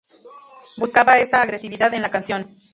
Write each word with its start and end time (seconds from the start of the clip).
Buscaba 0.77 1.19
esa 1.19 1.41
agresividad 1.43 1.93
en 1.93 2.01
la 2.01 2.09
canción"". 2.09 2.47